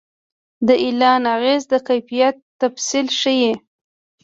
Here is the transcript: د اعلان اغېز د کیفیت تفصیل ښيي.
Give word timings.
د 0.67 0.69
اعلان 0.85 1.21
اغېز 1.35 1.61
د 1.71 1.73
کیفیت 1.87 2.35
تفصیل 2.61 3.07
ښيي. 3.19 3.51